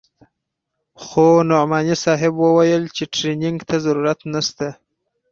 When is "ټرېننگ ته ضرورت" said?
3.13-4.19